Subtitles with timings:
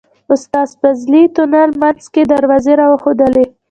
[0.33, 3.45] استاد فضلي تونل منځ کې دروازې راوښودلې.